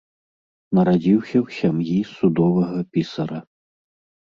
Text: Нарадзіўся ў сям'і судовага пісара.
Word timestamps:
Нарадзіўся 0.77 1.35
ў 1.45 1.59
сям'і 1.59 1.99
судовага 2.15 2.79
пісара. 2.97 3.39